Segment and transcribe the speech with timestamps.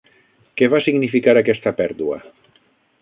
[0.61, 2.19] Què va significar aquesta pèrdua?